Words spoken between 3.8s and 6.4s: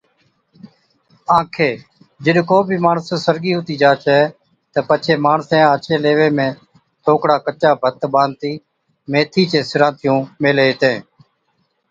جا ڇَي تہ پڇي ماڻسين آڇي ليوي